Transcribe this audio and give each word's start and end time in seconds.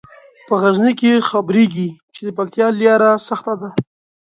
په 0.47 0.53
غزني 0.61 0.91
کې 0.99 1.25
خبریږي 1.29 1.87
چې 2.13 2.21
د 2.27 2.29
پکتیا 2.37 2.67
لیاره 2.79 3.09
سخته 3.27 3.53
ده. 3.61 3.69